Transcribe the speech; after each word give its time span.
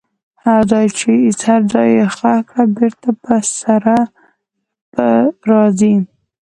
هر 0.43 0.61
ځای 0.71 0.85
یې 1.95 2.03
ښخ 2.15 2.39
کړئ 2.49 2.67
بیرته 2.77 3.09
به 3.21 3.35
سره 3.59 3.97
راځي. 5.49 5.95